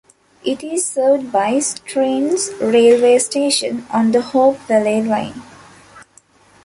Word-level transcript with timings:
It 0.43 0.63
is 0.63 0.83
served 0.83 1.31
by 1.31 1.57
Strines 1.59 2.49
railway 2.59 3.19
station 3.19 3.85
on 3.93 4.11
the 4.13 4.21
Hope 4.23 4.57
Valley 4.61 5.03
Line. 5.03 5.43